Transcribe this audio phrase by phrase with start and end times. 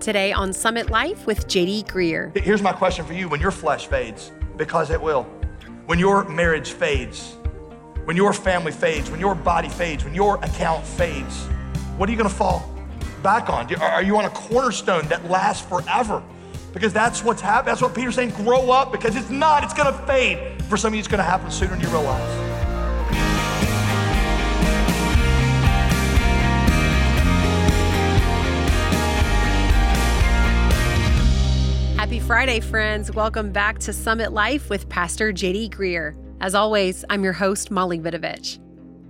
[0.00, 2.36] Today on Summit Life with JD Greear.
[2.36, 5.24] Here's my question for you when your flesh fades, because it will,
[5.86, 7.34] when your marriage fades,
[8.04, 11.46] when your family fades, when your body fades, when your account fades,
[11.96, 12.72] what are you gonna fall
[13.22, 13.74] back on?
[13.76, 16.22] Are you on a cornerstone that lasts forever?
[16.72, 17.72] Because that's what's happening.
[17.72, 18.30] That's what Peter's saying.
[18.30, 20.62] Grow up because it's not, it's gonna fade.
[20.64, 22.55] For some of you, it's gonna happen sooner than you realize.
[32.26, 33.12] Friday, friends.
[33.12, 36.16] Welcome back to Summit Life with Pastor JD Greear.
[36.40, 38.58] As always, I'm your host, Molly Vidovich.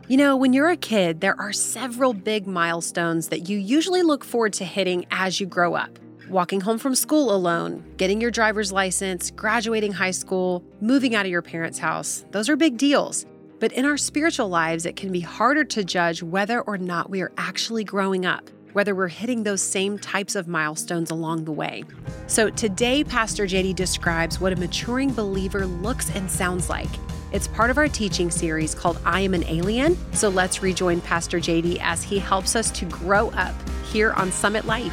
[0.06, 4.22] You know, when you're a kid, there are several big milestones that you usually look
[4.22, 5.98] forward to hitting as you grow up.
[6.28, 11.32] Walking home from school alone, getting your driver's license, graduating high school, moving out of
[11.32, 13.24] your parents' house, those are big deals.
[13.60, 17.22] But in our spiritual lives, it can be harder to judge whether or not we
[17.22, 21.82] are actually growing up whether we're hitting those same types of milestones along the way.
[22.26, 26.90] So today, Pastor JD describes what a maturing believer looks and sounds like.
[27.32, 29.96] It's part of our teaching series called I Am an Alien.
[30.12, 33.54] So let's rejoin Pastor JD as he helps us to grow up
[33.90, 34.92] here on Summit Life.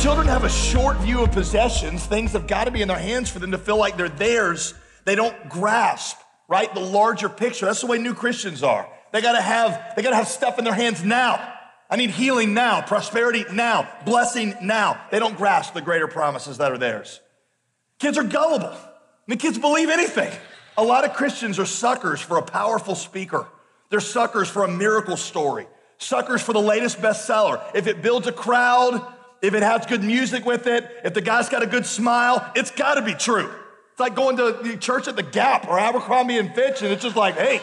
[0.00, 2.06] Children have a short view of possessions.
[2.06, 4.74] Things have got to be in their hands for them to feel like they're theirs.
[5.04, 6.72] They don't grasp, right?
[6.72, 7.66] The larger picture.
[7.66, 8.88] That's the way new Christians are.
[9.14, 11.40] They gotta have, they gotta have stuff in their hands now.
[11.88, 15.00] I need healing now, prosperity now, blessing now.
[15.12, 17.20] They don't grasp the greater promises that are theirs.
[18.00, 18.72] Kids are gullible.
[18.72, 18.88] I
[19.28, 20.32] mean, kids believe anything.
[20.76, 23.46] A lot of Christians are suckers for a powerful speaker.
[23.88, 25.68] They're suckers for a miracle story,
[25.98, 27.62] suckers for the latest bestseller.
[27.72, 29.00] If it builds a crowd,
[29.42, 32.72] if it has good music with it, if the guy's got a good smile, it's
[32.72, 33.48] gotta be true.
[33.92, 37.04] It's like going to the church at the Gap or Abercrombie and Fitch, and it's
[37.04, 37.60] just like, hey,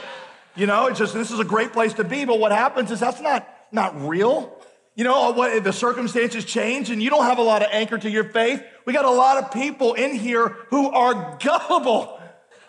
[0.56, 3.00] you know, it's just this is a great place to be, but what happens is
[3.00, 4.58] that's not not real.
[4.96, 8.10] You know, what the circumstances change and you don't have a lot of anchor to
[8.10, 8.62] your faith.
[8.86, 12.20] We got a lot of people in here who are gullible.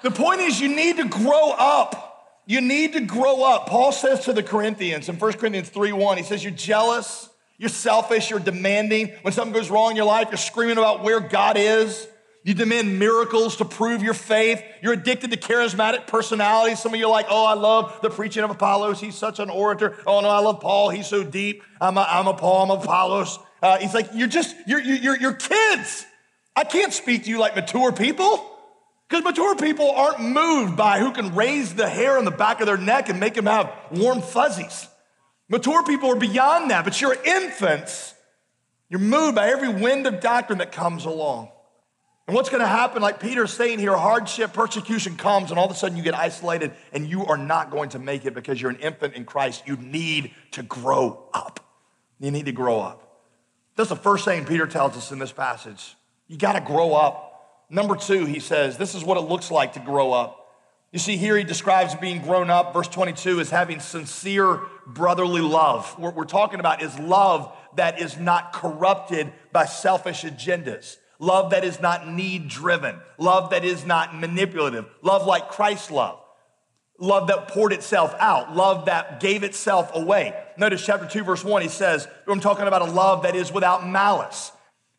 [0.03, 2.43] The point is you need to grow up.
[2.47, 3.67] You need to grow up.
[3.67, 7.29] Paul says to the Corinthians in 1 Corinthians 3:1, he says, You're jealous,
[7.59, 9.09] you're selfish, you're demanding.
[9.23, 12.07] When something goes wrong in your life, you're screaming about where God is.
[12.45, 14.63] You demand miracles to prove your faith.
[14.83, 16.81] You're addicted to charismatic personalities.
[16.81, 19.01] Some of you are like, oh, I love the preaching of Apollos.
[19.01, 19.97] He's such an orator.
[20.07, 20.91] Oh, no, I love Paul.
[20.91, 21.63] He's so deep.
[21.81, 23.39] I'm a, I'm a Paul, I'm a Apollos.
[23.63, 26.05] Uh, he's like, you're just, you're, you're, you're kids.
[26.57, 28.45] I can't speak to you like mature people
[29.09, 32.67] because mature people aren't moved by who can raise the hair on the back of
[32.67, 34.89] their neck and make them have warm fuzzies.
[35.49, 38.15] Mature people are beyond that, but you're infants.
[38.89, 41.52] You're moved by every wind of doctrine that comes along.
[42.27, 45.73] And what's going to happen, like Peter's saying here, hardship, persecution comes, and all of
[45.73, 48.71] a sudden you get isolated and you are not going to make it because you're
[48.71, 49.65] an infant in Christ.
[49.67, 51.59] You need to grow up.
[52.21, 53.21] You need to grow up.
[53.75, 55.97] That's the first thing Peter tells us in this passage.
[56.29, 57.65] You got to grow up.
[57.69, 60.39] Number two, he says, this is what it looks like to grow up.
[60.93, 65.99] You see, here he describes being grown up, verse 22, as having sincere brotherly love.
[65.99, 71.65] What we're talking about is love that is not corrupted by selfish agendas love that
[71.65, 76.19] is not need driven, love that is not manipulative, love like Christ's love,
[76.99, 80.35] love that poured itself out, love that gave itself away.
[80.59, 83.87] Notice chapter 2, verse 1, he says, I'm talking about a love that is without
[83.89, 84.51] malice.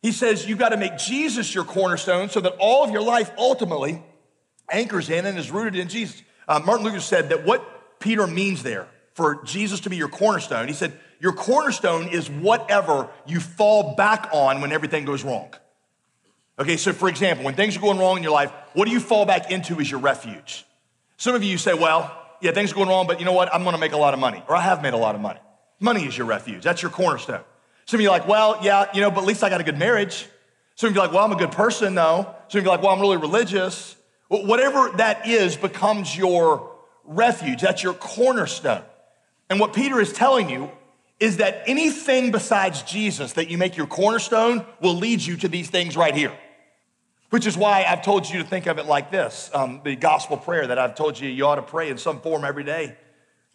[0.01, 3.29] He says, You've got to make Jesus your cornerstone so that all of your life
[3.37, 4.01] ultimately
[4.71, 6.23] anchors in and is rooted in Jesus.
[6.47, 10.69] Uh, Martin Luther said that what Peter means there for Jesus to be your cornerstone,
[10.69, 15.53] he said, Your cornerstone is whatever you fall back on when everything goes wrong.
[16.59, 18.99] Okay, so for example, when things are going wrong in your life, what do you
[18.99, 20.65] fall back into as your refuge?
[21.17, 23.53] Some of you say, well, yeah, things are going wrong, but you know what?
[23.53, 25.39] I'm gonna make a lot of money, or I have made a lot of money.
[25.79, 27.41] Money is your refuge, that's your cornerstone.
[27.85, 29.63] Some of you are like, well, yeah, you know, but at least I got a
[29.63, 30.27] good marriage.
[30.75, 32.33] Some of you are like, well, I'm a good person, though.
[32.47, 33.95] Some of you are like, well, I'm really religious.
[34.29, 36.71] Whatever that is becomes your
[37.03, 38.83] refuge, that's your cornerstone.
[39.49, 40.71] And what Peter is telling you
[41.19, 45.69] is that anything besides Jesus that you make your cornerstone will lead you to these
[45.69, 46.33] things right here.
[47.33, 50.37] Which is why I've told you to think of it like this um, the gospel
[50.37, 52.95] prayer that I've told you you ought to pray in some form every day.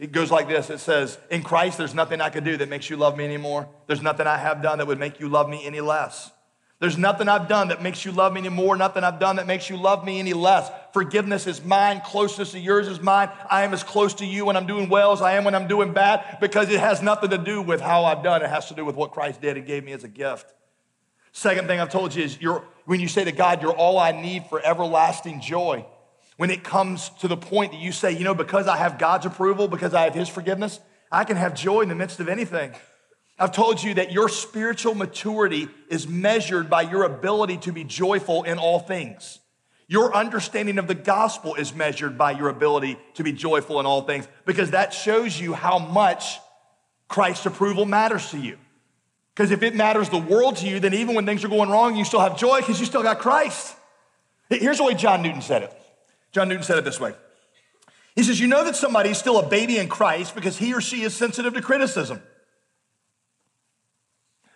[0.00, 2.90] It goes like this it says, In Christ, there's nothing I can do that makes
[2.90, 3.68] you love me anymore.
[3.86, 6.32] There's nothing I have done that would make you love me any less.
[6.80, 9.70] There's nothing I've done that makes you love me anymore, nothing I've done that makes
[9.70, 10.68] you love me any less.
[10.92, 13.30] Forgiveness is mine, closeness to yours is mine.
[13.48, 15.68] I am as close to you when I'm doing well as I am when I'm
[15.68, 18.42] doing bad because it has nothing to do with how I've done.
[18.42, 20.52] It has to do with what Christ did and gave me as a gift.
[21.38, 24.10] Second thing I've told you is you're, when you say to God, you're all I
[24.10, 25.86] need for everlasting joy.
[26.36, 29.24] When it comes to the point that you say, you know, because I have God's
[29.24, 30.80] approval, because I have His forgiveness,
[31.12, 32.72] I can have joy in the midst of anything.
[33.38, 38.42] I've told you that your spiritual maturity is measured by your ability to be joyful
[38.42, 39.38] in all things.
[39.86, 44.02] Your understanding of the gospel is measured by your ability to be joyful in all
[44.02, 46.40] things because that shows you how much
[47.06, 48.58] Christ's approval matters to you.
[49.38, 51.94] Because if it matters the world to you, then even when things are going wrong,
[51.94, 53.76] you still have joy because you still got Christ.
[54.50, 55.72] Here's the way John Newton said it.
[56.32, 57.14] John Newton said it this way.
[58.16, 60.80] He says, You know that somebody is still a baby in Christ because he or
[60.80, 62.20] she is sensitive to criticism.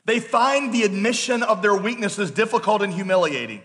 [0.04, 3.62] They find the admission of their weaknesses difficult and humiliating.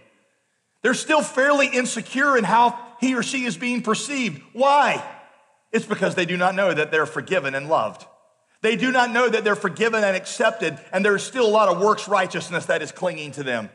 [0.83, 4.39] They're still fairly insecure in how he or she is being perceived.
[4.53, 5.03] Why?
[5.71, 8.05] It's because they do not know that they're forgiven and loved.
[8.61, 11.79] They do not know that they're forgiven and accepted, and there's still a lot of
[11.79, 13.69] works righteousness that is clinging to them.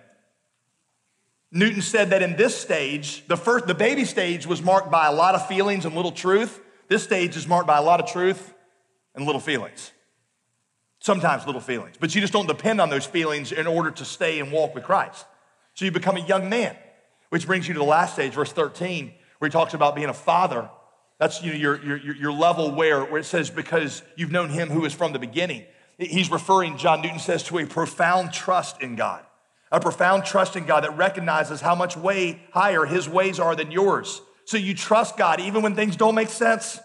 [1.52, 5.12] Newton said that in this stage, the first, the baby stage was marked by a
[5.12, 6.60] lot of feelings and little truth.
[6.88, 8.54] This stage is marked by a lot of truth
[9.14, 9.92] and little feelings.
[10.98, 14.40] Sometimes little feelings, but you just don't depend on those feelings in order to stay
[14.40, 15.26] and walk with Christ.
[15.74, 16.76] So you become a young man,
[17.30, 20.14] which brings you to the last stage, verse 13, where he talks about being a
[20.14, 20.70] father.
[21.22, 24.70] That's you know, your, your, your level where, where it says, because you've known him
[24.70, 25.62] who is from the beginning.
[25.96, 29.24] He's referring, John Newton says, to a profound trust in God,
[29.70, 33.70] a profound trust in God that recognizes how much way higher his ways are than
[33.70, 34.20] yours.
[34.46, 36.80] So you trust God even when things don't make sense.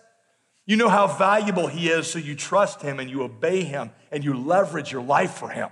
[0.67, 4.23] You know how valuable he is, so you trust him and you obey him and
[4.23, 5.69] you leverage your life for him.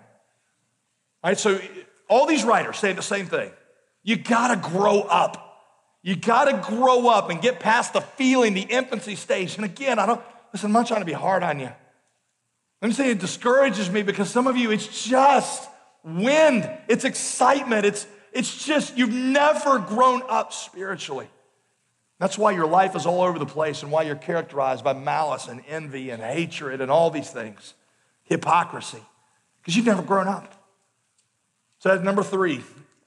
[1.24, 1.62] All right, so
[2.10, 3.52] all these writers say the same thing.
[4.02, 5.44] You gotta grow up.
[6.06, 9.56] You gotta grow up and get past the feeling, the infancy stage.
[9.56, 10.22] And again, I don't,
[10.54, 11.72] listen, I'm not trying to be hard on you.
[12.80, 15.68] Let me say it discourages me because some of you, it's just
[16.04, 21.28] wind, it's excitement, it's, it's just, you've never grown up spiritually.
[22.20, 25.48] That's why your life is all over the place and why you're characterized by malice
[25.48, 27.74] and envy and hatred and all these things,
[28.26, 29.02] hypocrisy,
[29.60, 30.54] because you've never grown up.
[31.80, 32.62] So that's number three,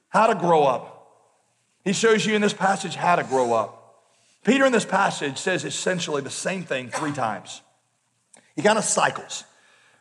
[0.09, 0.98] how to grow up.
[1.83, 3.75] He shows you in this passage how to grow up.
[4.43, 7.61] Peter in this passage says essentially the same thing three times.
[8.55, 9.43] He kind of cycles.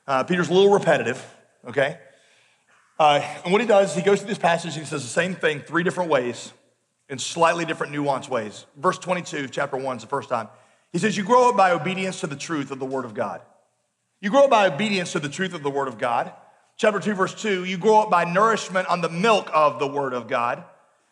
[0.07, 1.23] Uh, Peter's a little repetitive,
[1.67, 1.99] okay?
[2.99, 5.09] Uh, and what he does, is he goes through this passage and he says the
[5.09, 6.53] same thing three different ways
[7.09, 8.67] in slightly different, nuanced ways.
[8.77, 10.49] Verse 22, chapter 1 is the first time.
[10.93, 13.41] He says, You grow up by obedience to the truth of the Word of God.
[14.21, 16.33] You grow up by obedience to the truth of the Word of God.
[16.77, 20.13] Chapter 2, verse 2, you grow up by nourishment on the milk of the Word
[20.13, 20.65] of God.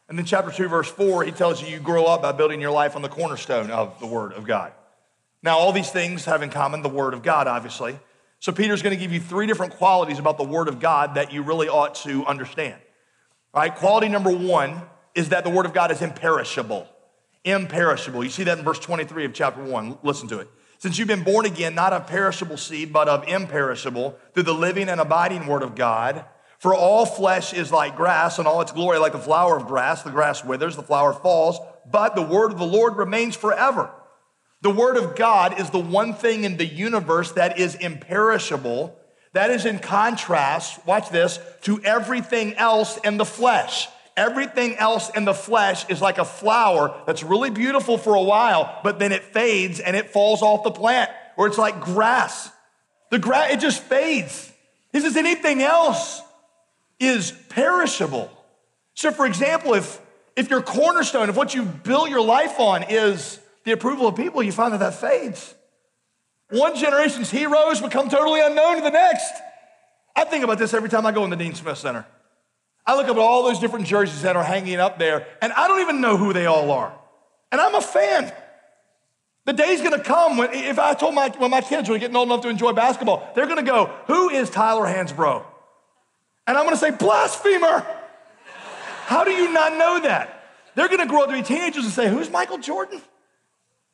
[0.08, 2.70] And then chapter 2, verse 4, he tells you you grow up by building your
[2.70, 4.73] life on the cornerstone of the Word of God.
[5.43, 7.99] Now, all these things have in common the Word of God, obviously.
[8.38, 11.32] So, Peter's going to give you three different qualities about the Word of God that
[11.32, 12.81] you really ought to understand.
[13.56, 14.82] All right, quality number one
[15.14, 16.87] is that the word of God is imperishable.
[17.43, 18.23] Imperishable.
[18.23, 19.99] You see that in verse 23 of chapter 1.
[20.02, 20.49] Listen to it.
[20.76, 24.91] Since you've been born again, not of perishable seed, but of imperishable, through the living
[24.91, 26.26] and abiding word of God.
[26.58, 30.03] For all flesh is like grass, and all its glory like the flower of grass.
[30.03, 31.58] The grass withers, the flower falls,
[31.91, 33.91] but the word of the Lord remains forever.
[34.62, 38.99] The word of God is the one thing in the universe that is imperishable.
[39.35, 43.87] That is in contrast, watch this, to everything else in the flesh.
[44.17, 48.81] Everything else in the flesh is like a flower that's really beautiful for a while,
[48.82, 52.50] but then it fades and it falls off the plant, or it's like grass.
[53.11, 54.50] The grass, it just fades.
[54.91, 56.23] He says anything else
[56.98, 58.30] is perishable.
[58.94, 60.00] So, for example, if,
[60.37, 64.42] if your cornerstone, if what you built your life on is the approval of people,
[64.42, 65.54] you find that that fades.
[66.50, 69.32] One generation's heroes become totally unknown to the next.
[70.14, 72.06] I think about this every time I go in the Dean Smith Center.
[72.87, 75.66] I look up at all those different jerseys that are hanging up there, and I
[75.66, 76.97] don't even know who they all are.
[77.50, 78.32] And I'm a fan.
[79.44, 82.28] The day's gonna come when, if I told my, when my kids were getting old
[82.28, 85.44] enough to enjoy basketball, they're gonna go, Who is Tyler Hansbrough?
[86.47, 87.85] And I'm gonna say, Blasphemer!
[89.07, 90.45] How do you not know that?
[90.75, 93.00] They're gonna grow up to be teenagers and say, Who's Michael Jordan?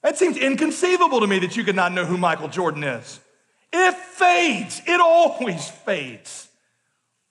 [0.03, 3.21] That seems inconceivable to me that you could not know who Michael Jordan is.
[3.73, 6.49] It fades, it always fades.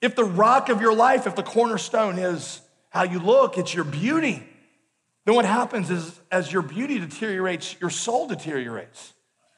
[0.01, 3.83] If the rock of your life, if the cornerstone is how you look, it's your
[3.83, 4.41] beauty,
[5.25, 9.13] then what happens is as your beauty deteriorates, your soul deteriorates.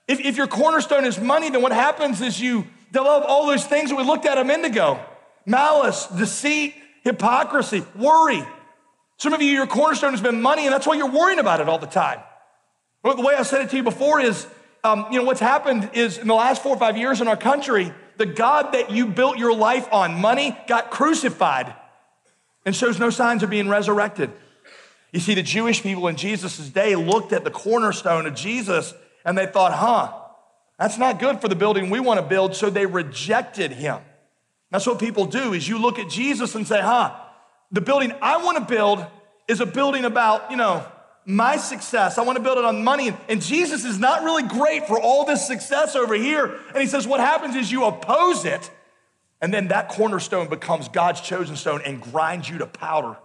[0.08, 3.90] If, if your cornerstone is money, then what happens is you develop all those things
[3.90, 5.00] that we looked at a minute ago
[5.46, 8.44] malice, deceit, hypocrisy, worry.
[9.18, 11.70] Some of you, your cornerstone has been money, and that's why you're worrying about it
[11.70, 12.20] all the time.
[13.04, 14.48] The way I said it to you before is,
[14.84, 17.38] um, you know, what's happened is in the last four or five years in our
[17.38, 21.74] country, the God that you built your life on, money, got crucified
[22.66, 24.32] and shows no signs of being resurrected.
[25.12, 28.94] You see, the Jewish people in Jesus' day looked at the cornerstone of Jesus
[29.26, 30.14] and they thought, huh,
[30.80, 34.00] That's not good for the building we want to build, so they rejected him.
[34.74, 37.14] That's what people do is you look at Jesus and say, huh,
[37.72, 39.06] the building I want to build
[39.48, 40.84] is a building about, you know,
[41.26, 42.18] my success.
[42.18, 43.16] I want to build it on money.
[43.30, 46.60] And Jesus is not really great for all this success over here.
[46.70, 48.72] And he says, what happens is you oppose it,
[49.42, 53.16] and then that cornerstone becomes God's chosen stone and grinds you to powder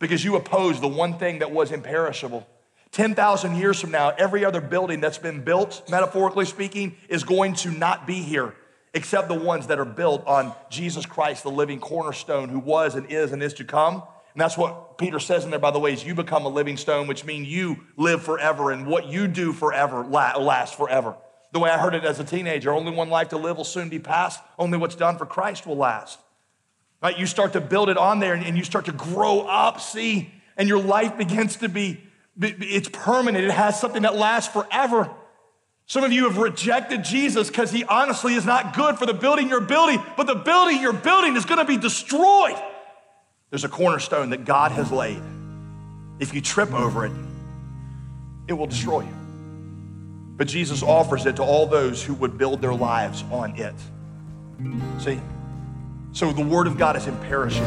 [0.00, 2.44] because you oppose the one thing that was imperishable.
[2.90, 7.70] 10,000 years from now, every other building that's been built, metaphorically speaking, is going to
[7.70, 8.52] not be here
[8.96, 13.12] except the ones that are built on Jesus Christ, the living cornerstone, who was and
[13.12, 14.02] is and is to come.
[14.32, 16.78] And that's what Peter says in there, by the way, is you become a living
[16.78, 21.14] stone, which means you live forever, and what you do forever lasts forever.
[21.52, 23.90] The way I heard it as a teenager, only one life to live will soon
[23.90, 24.40] be past.
[24.58, 26.18] Only what's done for Christ will last.
[27.02, 27.18] Right?
[27.18, 30.68] You start to build it on there and, you start to grow up, see, and
[30.68, 32.00] your life begins to be,
[32.40, 33.44] it's permanent.
[33.44, 35.10] It has something that lasts forever.
[35.88, 39.48] Some of you have rejected Jesus because he honestly is not good for the building
[39.48, 42.60] you're building, but the building you're building is going to be destroyed.
[43.50, 45.22] There's a cornerstone that God has laid.
[46.18, 47.12] If you trip over it,
[48.48, 49.14] it will destroy you.
[50.36, 53.74] But Jesus offers it to all those who would build their lives on it.
[55.00, 55.20] See?
[56.10, 57.66] So the Word of God is imperishable.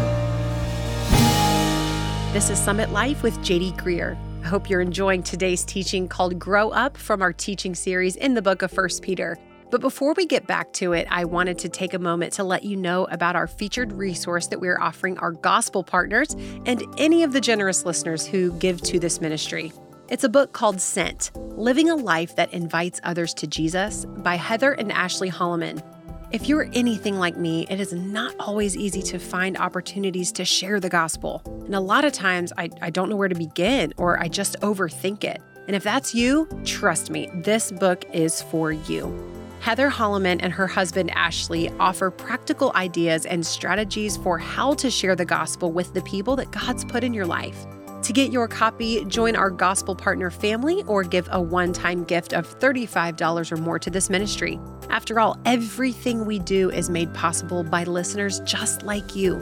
[2.33, 4.17] This is Summit Life with JD Greear.
[4.41, 8.41] I hope you're enjoying today's teaching called Grow Up from our teaching series in the
[8.41, 9.37] book of 1 Peter.
[9.69, 12.63] But before we get back to it, I wanted to take a moment to let
[12.63, 17.33] you know about our featured resource that we're offering our gospel partners and any of
[17.33, 19.71] the generous listeners who give to this ministry.
[20.07, 24.71] It's a book called Sent Living a Life That Invites Others to Jesus by Heather
[24.71, 25.83] and Ashley Holleman.
[26.31, 30.79] If you're anything like me, it is not always easy to find opportunities to share
[30.79, 31.41] the gospel.
[31.65, 34.55] And a lot of times I, I don't know where to begin or I just
[34.59, 35.41] overthink it.
[35.65, 39.11] And if that's you, trust me, this book is for you.
[39.59, 45.15] Heather Holleman and her husband Ashley offer practical ideas and strategies for how to share
[45.15, 47.65] the gospel with the people that God's put in your life.
[48.09, 52.33] To get your copy, join our gospel partner family or give a one time gift
[52.33, 54.59] of $35 or more to this ministry.
[54.89, 59.35] After all, everything we do is made possible by listeners just like you.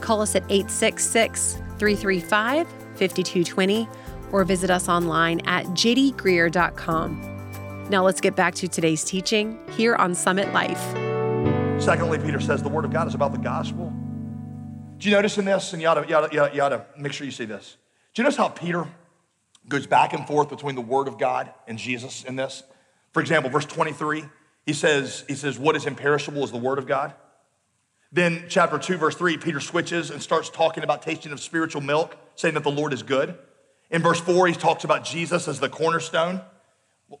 [0.00, 3.88] Call us at 866 335 5220
[4.32, 7.86] or visit us online at jdgreear.com.
[7.88, 10.82] Now let's get back to today's teaching here on Summit Life.
[11.80, 13.92] Secondly, Peter says the Word of God is about the gospel.
[14.96, 16.56] Do you notice in this, and you ought to, you ought to, you ought to,
[16.56, 17.76] you ought to make sure you see this.
[18.18, 18.88] You notice how Peter
[19.68, 22.64] goes back and forth between the Word of God and Jesus in this?
[23.12, 24.24] For example, verse 23,
[24.66, 27.14] he says, he says, What is imperishable is the Word of God.
[28.10, 32.16] Then, chapter 2, verse 3, Peter switches and starts talking about tasting of spiritual milk,
[32.34, 33.38] saying that the Lord is good.
[33.88, 36.40] In verse 4, he talks about Jesus as the cornerstone.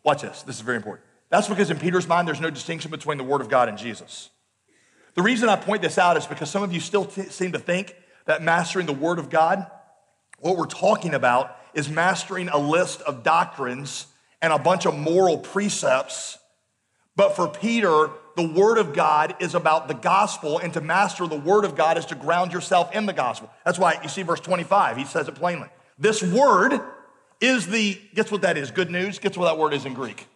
[0.02, 1.06] Watch this, this is very important.
[1.28, 4.30] That's because in Peter's mind, there's no distinction between the Word of God and Jesus.
[5.14, 7.58] The reason I point this out is because some of you still t- seem to
[7.60, 9.70] think that mastering the Word of God
[10.40, 14.06] what we're talking about is mastering a list of doctrines
[14.40, 16.38] and a bunch of moral precepts.
[17.16, 21.38] But for Peter, the Word of God is about the gospel, and to master the
[21.38, 23.50] Word of God is to ground yourself in the gospel.
[23.64, 25.68] That's why you see verse 25, he says it plainly.
[25.98, 26.80] This Word
[27.40, 28.70] is the, guess what that is?
[28.70, 29.18] Good news?
[29.18, 30.26] Guess what that word is in Greek?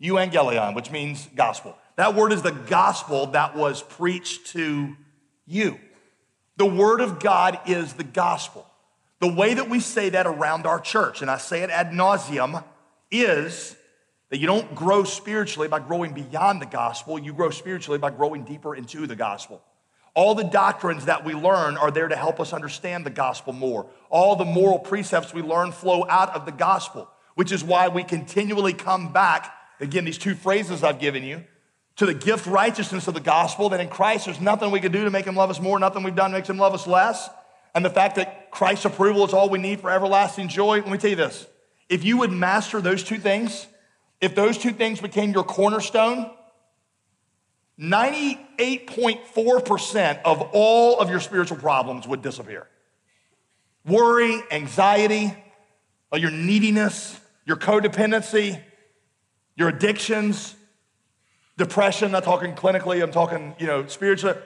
[0.00, 1.76] Euangelion, which means gospel.
[1.96, 4.96] That word is the gospel that was preached to
[5.46, 5.78] you.
[6.56, 8.66] The Word of God is the gospel.
[9.20, 12.62] The way that we say that around our church, and I say it ad nauseum,
[13.10, 13.76] is
[14.30, 18.44] that you don't grow spiritually by growing beyond the gospel, you grow spiritually by growing
[18.44, 19.62] deeper into the gospel.
[20.14, 23.86] All the doctrines that we learn are there to help us understand the gospel more.
[24.10, 28.02] All the moral precepts we learn flow out of the gospel, which is why we
[28.02, 29.52] continually come back.
[29.78, 31.44] Again, these two phrases I've given you
[31.96, 35.04] to the gift righteousness of the gospel that in Christ there's nothing we can do
[35.04, 37.28] to make him love us more, nothing we've done makes him love us less
[37.76, 40.96] and the fact that Christ's approval is all we need for everlasting joy, let me
[40.96, 41.46] tell you this.
[41.90, 43.66] If you would master those two things,
[44.18, 46.30] if those two things became your cornerstone,
[47.78, 52.66] 98.4% of all of your spiritual problems would disappear.
[53.84, 55.36] Worry, anxiety,
[56.10, 58.58] uh, your neediness, your codependency,
[59.54, 60.56] your addictions,
[61.58, 64.38] depression, not talking clinically, I'm talking, you know, spiritually.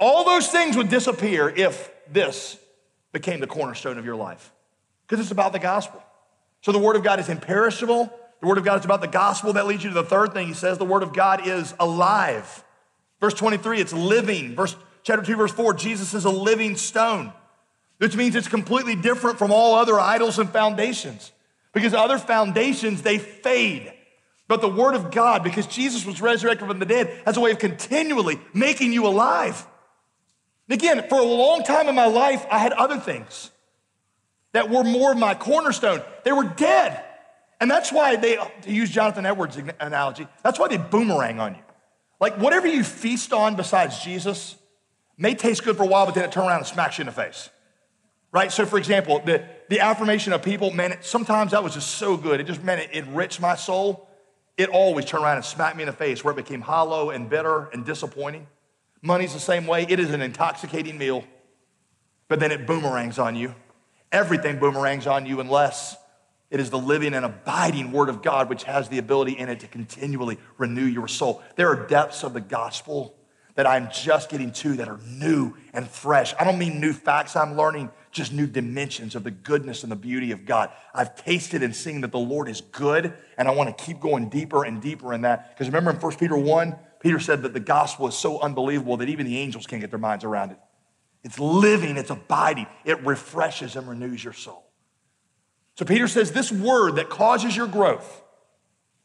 [0.00, 2.58] All those things would disappear if this
[3.12, 4.52] became the cornerstone of your life
[5.06, 6.02] because it's about the gospel.
[6.62, 8.12] So the Word of God is imperishable.
[8.40, 9.52] The Word of God is about the gospel.
[9.52, 10.48] That leads you to the third thing.
[10.48, 12.64] He says the Word of God is alive.
[13.20, 14.54] Verse 23, it's living.
[14.54, 17.32] Verse chapter 2, verse 4, Jesus is a living stone,
[17.98, 21.32] which means it's completely different from all other idols and foundations.
[21.72, 23.92] Because other foundations, they fade.
[24.48, 27.52] but the Word of God, because Jesus was resurrected from the dead, has a way
[27.52, 29.66] of continually making you alive.
[30.72, 33.50] Again, for a long time in my life, I had other things
[34.52, 36.00] that were more of my cornerstone.
[36.24, 37.04] They were dead.
[37.60, 41.60] And that's why they, to use Jonathan Edwards' analogy, that's why they boomerang on you.
[42.20, 44.56] Like whatever you feast on besides Jesus
[45.18, 47.06] may taste good for a while, but then it turns around and smacks you in
[47.06, 47.50] the face.
[48.32, 48.50] Right?
[48.50, 52.40] So, for example, the, the affirmation of people, man, sometimes that was just so good.
[52.40, 54.08] It just meant it enriched my soul.
[54.56, 57.28] It always turned around and smacked me in the face where it became hollow and
[57.28, 58.46] bitter and disappointing.
[59.02, 59.84] Money's the same way.
[59.88, 61.24] It is an intoxicating meal,
[62.28, 63.54] but then it boomerangs on you.
[64.12, 65.96] Everything boomerangs on you unless
[66.50, 69.60] it is the living and abiding word of God, which has the ability in it
[69.60, 71.42] to continually renew your soul.
[71.56, 73.16] There are depths of the gospel
[73.54, 76.34] that I'm just getting to that are new and fresh.
[76.38, 79.96] I don't mean new facts I'm learning, just new dimensions of the goodness and the
[79.96, 80.70] beauty of God.
[80.94, 84.28] I've tasted and seen that the Lord is good, and I want to keep going
[84.28, 85.50] deeper and deeper in that.
[85.50, 89.08] Because remember in 1 Peter 1, Peter said that the gospel is so unbelievable that
[89.08, 90.58] even the angels can't get their minds around it.
[91.24, 94.64] It's living, it's abiding, it refreshes and renews your soul.
[95.74, 98.22] So Peter says this word that causes your growth,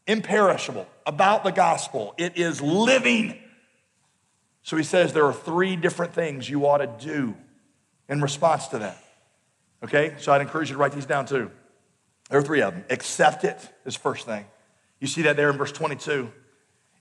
[0.05, 3.39] imperishable, about the gospel, it is living.
[4.61, 7.35] So he says there are three different things you ought to do
[8.09, 9.03] in response to that.
[9.83, 10.15] Okay?
[10.19, 11.49] So I'd encourage you to write these down too.
[12.29, 12.83] There are three of them.
[12.89, 14.45] Accept it is first thing.
[14.99, 16.31] You see that there in verse 22.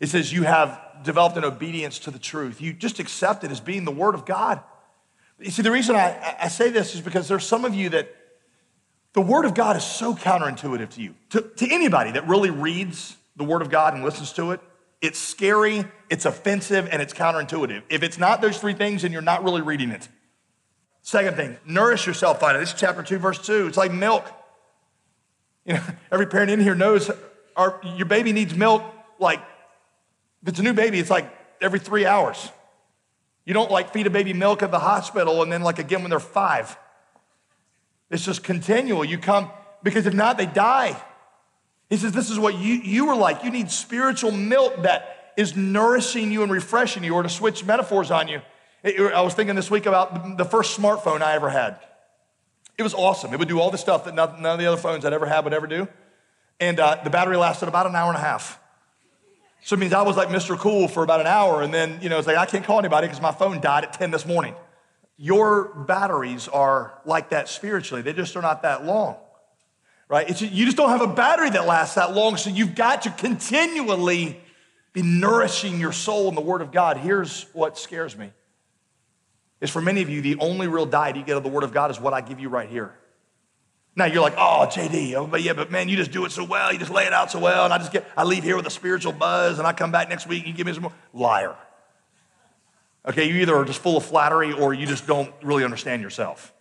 [0.01, 2.61] It says you have developed an obedience to the truth.
[2.61, 4.61] You just accept it as being the word of God.
[5.39, 8.15] You see, the reason I, I say this is because there's some of you that
[9.17, 11.15] the Word of God is so counterintuitive to you.
[11.31, 14.61] To, to anybody that really reads the Word of God and listens to it,
[15.01, 17.83] it's scary, it's offensive, and it's counterintuitive.
[17.89, 20.07] If it's not those three things, then you're not really reading it.
[21.01, 22.59] Second thing, nourish yourself on it.
[22.59, 23.69] This is chapter 2, verse 2.
[23.69, 24.31] It's like milk.
[25.65, 27.11] You know, every parent in here knows
[27.57, 28.83] our, your baby needs milk
[29.19, 29.41] like,
[30.47, 31.29] if it's a new baby, it's like
[31.61, 32.51] every three hours.
[33.45, 36.11] You don't like feed a baby milk at the hospital and then like again when
[36.11, 36.79] they're five.
[38.11, 39.05] It's just continual.
[39.05, 39.51] You come,
[39.83, 40.97] because if not, they die.
[41.91, 43.43] He says, This is what you, you were like.
[43.43, 48.13] You need spiritual milk that is nourishing you and refreshing you, or to switch metaphors
[48.13, 48.41] on you.
[48.85, 51.81] I was thinking this week about the first smartphone I ever had.
[52.79, 53.33] It was awesome.
[53.33, 55.43] It would do all the stuff that none of the other phones I'd ever had
[55.43, 55.89] would ever do.
[56.61, 58.61] And uh, the battery lasted about an hour and a half.
[59.63, 60.57] So it means I was like Mr.
[60.57, 63.07] Cool for about an hour, and then, you know, it's like I can't call anybody
[63.07, 64.55] because my phone died at 10 this morning.
[65.19, 69.17] Your batteries are like that spiritually, they just are not that long,
[70.09, 70.29] right?
[70.29, 73.11] It's, you just don't have a battery that lasts that long, so you've got to
[73.11, 74.41] continually
[74.93, 76.99] be nourishing your soul in the Word of God.
[76.99, 78.31] Here's what scares me
[79.61, 81.73] is for many of you, the only real diet you get of the Word of
[81.73, 82.95] God is what I give you right here.
[83.97, 86.45] Now you're like, oh, JD, oh, but yeah, but man, you just do it so
[86.45, 86.71] well.
[86.71, 87.65] You just lay it out so well.
[87.65, 90.11] And I just get, I leave here with a spiritual buzz and I come back
[90.11, 90.93] next week and you give me some more.
[91.15, 91.57] Liar.
[93.09, 96.53] Okay, you either are just full of flattery or you just don't really understand yourself.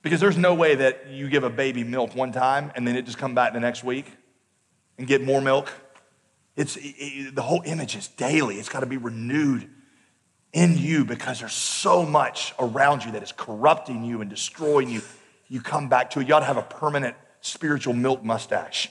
[0.00, 3.04] Because there's no way that you give a baby milk one time and then it
[3.04, 4.06] just come back the next week
[4.96, 5.70] and get more milk.
[6.56, 8.56] It's it, it, the whole image is daily.
[8.56, 9.68] It's got to be renewed
[10.54, 15.02] in you because there's so much around you that is corrupting you and destroying you.
[15.48, 16.28] You come back to it.
[16.28, 18.90] You ought to have a permanent spiritual milk mustache,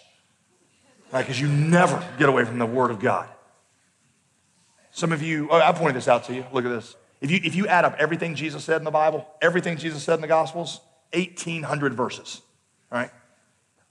[1.12, 1.22] right?
[1.22, 3.28] Because you never get away from the Word of God.
[4.92, 6.46] Some of you, oh, I pointed this out to you.
[6.54, 6.96] Look at this.
[7.20, 10.16] If you, if you add up everything Jesus said in the Bible, everything Jesus said
[10.16, 10.82] in the Gospels,
[11.14, 12.42] 1,800 verses,
[12.92, 13.10] right?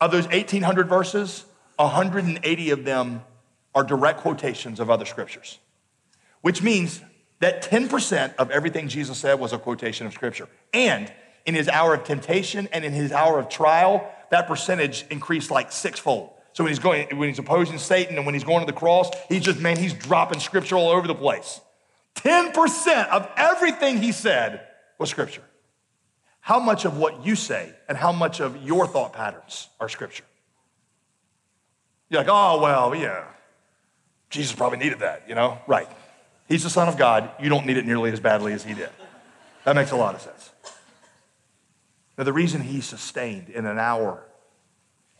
[0.00, 1.44] Of those 1,800 verses,
[1.76, 3.22] 180 of them
[3.74, 5.58] are direct quotations of other scriptures,
[6.42, 7.00] which means
[7.40, 10.48] that 10% of everything Jesus said was a quotation of scripture.
[10.72, 11.12] And
[11.46, 15.72] in his hour of temptation and in his hour of trial, that percentage increased like
[15.72, 16.30] sixfold.
[16.52, 19.10] So when he's going, when he's opposing Satan and when he's going to the cross,
[19.28, 21.60] he's just, man, he's dropping scripture all over the place.
[22.16, 24.66] 10% of everything he said
[24.98, 25.42] was scripture.
[26.40, 30.24] How much of what you say and how much of your thought patterns are scripture?
[32.10, 33.24] You're like, oh, well, yeah,
[34.28, 35.58] Jesus probably needed that, you know?
[35.66, 35.88] Right.
[36.48, 37.30] He's the Son of God.
[37.40, 38.90] You don't need it nearly as badly as he did.
[39.64, 40.51] That makes a lot of sense.
[42.18, 44.26] Now, the reason he sustained in an hour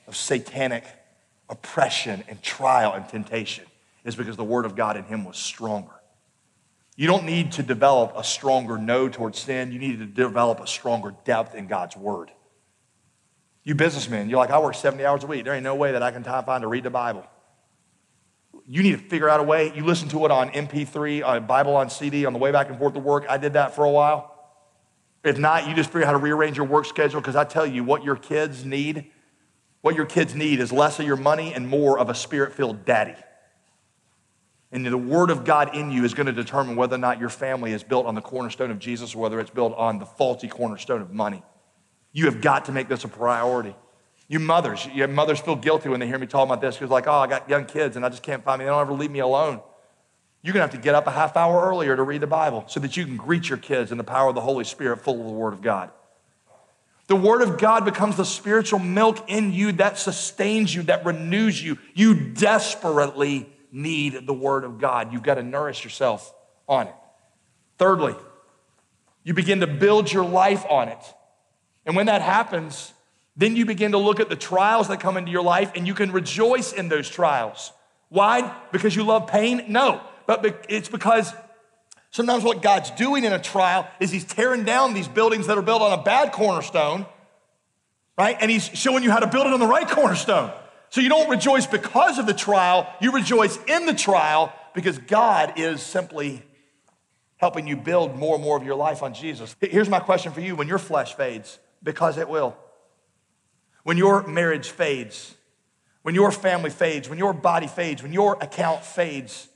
[0.07, 0.85] of satanic
[1.49, 3.65] oppression and trial and temptation
[4.05, 5.93] is because the word of God in him was stronger.
[6.97, 9.73] You don't need to develop a stronger no towards sin.
[9.73, 12.31] You need to develop a stronger depth in God's word.
[13.65, 15.45] You businessmen, you're like, I work 70 hours a week.
[15.45, 17.25] There ain't no way that I can find to read the Bible.
[18.67, 19.73] You need to figure out a way.
[19.75, 22.69] You listen to it on MP3, on uh, Bible on CD, on the way back
[22.69, 23.25] and forth to work.
[23.29, 24.32] I did that for a while.
[25.25, 27.67] If not, you just figure out how to rearrange your work schedule because I tell
[27.67, 29.11] you what your kids need
[29.83, 32.85] What your kids need is less of your money and more of a spirit filled
[32.85, 33.17] daddy.
[34.71, 37.29] And the word of God in you is going to determine whether or not your
[37.29, 40.49] family is built on the cornerstone of Jesus or whether it's built on the faulty
[40.49, 41.43] cornerstone of money.
[42.13, 43.75] You have got to make this a priority.
[44.29, 47.07] You mothers, your mothers feel guilty when they hear me talk about this because, like,
[47.07, 48.65] oh, I got young kids and I just can't find me.
[48.65, 49.61] They don't ever leave me alone.
[50.43, 52.65] You're going to have to get up a half hour earlier to read the Bible
[52.67, 55.21] so that you can greet your kids in the power of the Holy Spirit, full
[55.21, 55.91] of the Word of God.
[57.07, 61.63] The Word of God becomes the spiritual milk in you that sustains you, that renews
[61.63, 61.79] you.
[61.95, 65.13] You desperately need the Word of God.
[65.13, 66.35] You've got to nourish yourself
[66.69, 66.95] on it.
[67.79, 68.15] Thirdly,
[69.23, 71.15] you begin to build your life on it.
[71.87, 72.93] And when that happens,
[73.37, 75.95] then you begin to look at the trials that come into your life and you
[75.95, 77.73] can rejoice in those trials.
[78.09, 78.55] Why?
[78.73, 79.65] Because you love pain?
[79.69, 81.33] No, but it's because
[82.11, 85.63] sometimes what God's doing in a trial is He's tearing down these buildings that are
[85.63, 87.07] built on a bad cornerstone,
[88.17, 88.37] right?
[88.41, 90.53] And He's showing you how to build it on the right cornerstone.
[90.91, 95.55] So you don't rejoice because of the trial, you rejoice in the trial because God
[95.57, 96.43] is simply
[97.39, 99.57] helping you build more and more of your life on Jesus.
[99.61, 102.57] Here's my question for you when your flesh fades, because it will.
[103.83, 105.35] When your marriage fades,
[106.03, 109.49] when your family fades, when your body fades, when your account fades,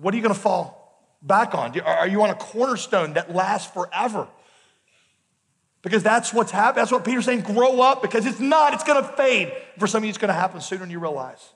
[0.00, 0.84] what are you going to fall
[1.22, 1.78] back on?
[1.80, 4.28] Are you on a cornerstone that lasts forever?
[5.82, 6.82] Because that's what's happening.
[6.82, 7.42] That's what Peter's saying.
[7.42, 8.72] Grow up because it's not.
[8.72, 9.52] It's going to fade.
[9.78, 11.52] For some of you, it's going to happen sooner than you realize.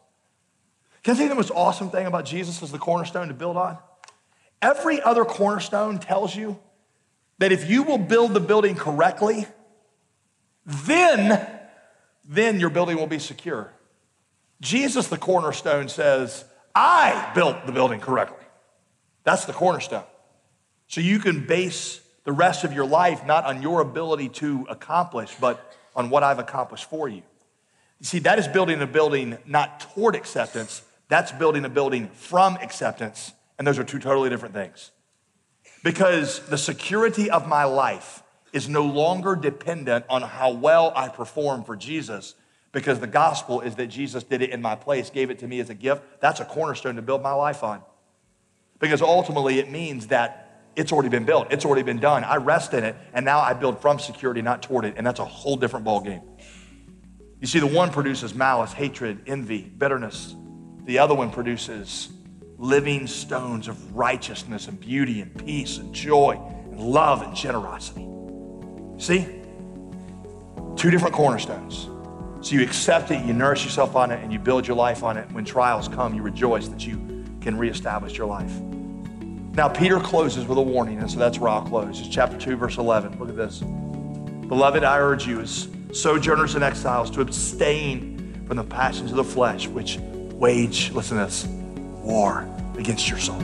[1.03, 3.57] Can I tell you the most awesome thing about Jesus as the cornerstone to build
[3.57, 3.79] on?
[4.61, 6.59] Every other cornerstone tells you
[7.39, 9.47] that if you will build the building correctly,
[10.67, 11.49] then,
[12.29, 13.73] then your building will be secure.
[14.61, 16.45] Jesus, the cornerstone, says,
[16.81, 18.47] I built the building correctly.
[19.25, 20.05] That's the cornerstone.
[20.87, 25.35] So you can base the rest of your life not on your ability to accomplish,
[25.41, 27.23] but on what I've accomplished for you.
[27.99, 32.55] You see, that is building a building not toward acceptance, that's building a building from
[32.57, 33.33] acceptance.
[33.59, 34.93] And those are two totally different things.
[35.83, 41.65] Because the security of my life is no longer dependent on how well I perform
[41.65, 42.37] for Jesus,
[42.73, 45.61] because the gospel is that Jesus did it in my place, gave it to me
[45.61, 46.03] as a gift.
[46.21, 47.83] That's a cornerstone to build my life on.
[48.79, 50.45] Because ultimately, it means that
[50.77, 52.23] it's already been built, it's already been done.
[52.23, 55.19] I rest in it, and now I build from security, not toward it, and that's
[55.19, 56.23] a whole different ballgame.
[57.41, 60.35] You see, the one produces malice, hatred, envy, bitterness.
[60.85, 62.11] The other one produces
[62.59, 68.07] living stones of righteousness and beauty and peace and joy and love and generosity.
[68.99, 69.27] See?
[70.77, 71.89] Two different cornerstones.
[72.41, 75.17] So you accept it, you nourish yourself on it, and you build your life on
[75.17, 75.31] it.
[75.33, 78.53] When trials come, you rejoice that you can reestablish your life.
[79.55, 81.99] Now, Peter closes with a warning, and so that's where I'll close.
[81.99, 83.19] It's chapter 2, verse 11.
[83.19, 83.59] Look at this.
[83.59, 89.25] Beloved, I urge you, as sojourners and exiles, to abstain from the passions of the
[89.25, 89.99] flesh, which
[90.35, 91.45] wage, listen to this,
[92.05, 93.41] war against your soul.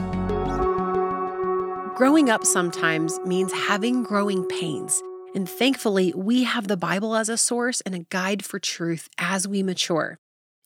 [1.95, 5.03] Growing up sometimes means having growing pains.
[5.35, 9.45] And thankfully, we have the Bible as a source and a guide for truth as
[9.45, 10.17] we mature.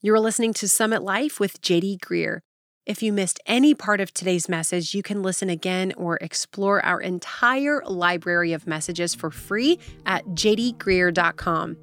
[0.03, 2.41] You are listening to Summit Life with JD Greear.
[2.85, 7.01] If you missed any part of today's message, you can listen again or explore our
[7.01, 11.77] entire library of messages for free at jdgreear.com.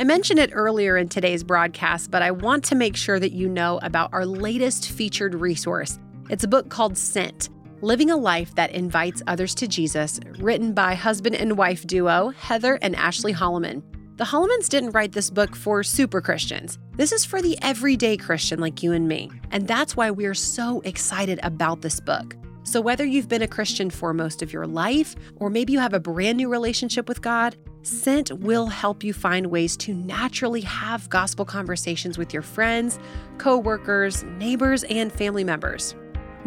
[0.00, 3.48] I mentioned it earlier in today's broadcast, but I want to make sure that you
[3.48, 6.00] know about our latest featured resource.
[6.30, 7.48] It's a book called Sent
[7.80, 12.76] Living a Life That Invites Others to Jesus, written by husband and wife duo Heather
[12.82, 13.84] and Ashley Holleman.
[14.16, 16.76] The Hollemans didn't write this book for super Christians.
[16.96, 19.30] This is for the everyday Christian like you and me.
[19.52, 22.34] And that's why we're so excited about this book.
[22.64, 25.94] So, whether you've been a Christian for most of your life, or maybe you have
[25.94, 31.08] a brand new relationship with God, Sent will help you find ways to naturally have
[31.10, 32.98] gospel conversations with your friends,
[33.38, 35.94] co-workers, neighbors, and family members.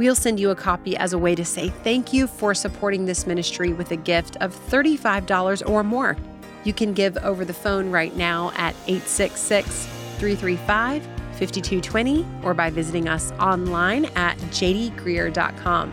[0.01, 3.27] We'll send you a copy as a way to say thank you for supporting this
[3.27, 6.17] ministry with a gift of $35 or more.
[6.63, 9.85] You can give over the phone right now at 866
[10.17, 15.91] 335 5220 or by visiting us online at jdgreear.com.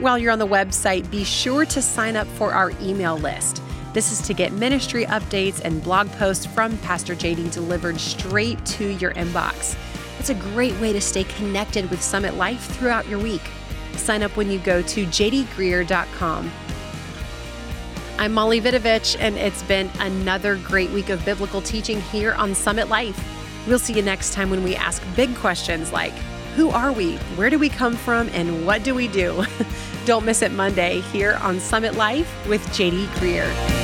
[0.00, 3.62] While you're on the website, be sure to sign up for our email list.
[3.92, 8.88] This is to get ministry updates and blog posts from Pastor JD delivered straight to
[8.96, 9.76] your inbox.
[10.24, 13.42] It's a great way to stay connected with Summit Life throughout your week.
[13.96, 16.50] Sign up when you go to jdgreear.com.
[18.16, 22.88] I'm Molly Vidovich, and it's been another great week of biblical teaching here on Summit
[22.88, 23.22] Life.
[23.68, 26.14] We'll see you next time when we ask big questions like
[26.56, 27.16] Who are we?
[27.36, 28.30] Where do we come from?
[28.30, 29.44] And what do we do?
[30.06, 33.83] Don't miss it Monday here on Summit Life with JD Greear.